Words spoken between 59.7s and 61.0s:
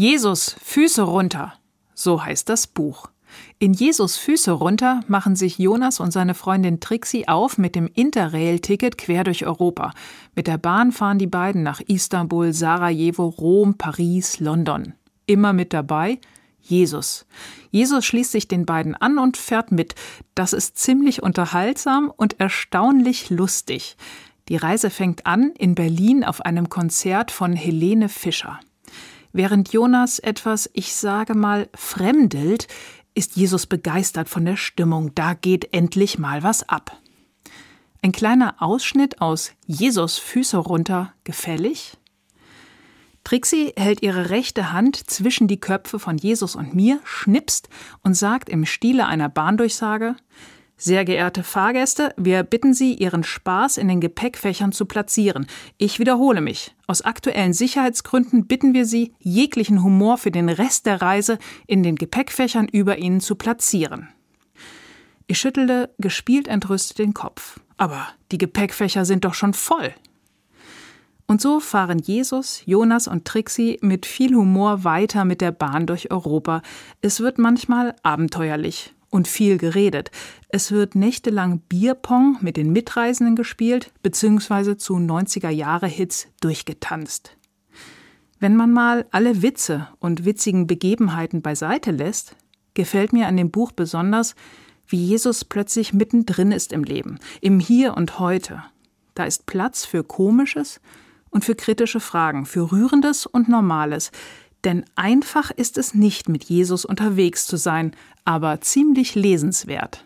Humor für den Rest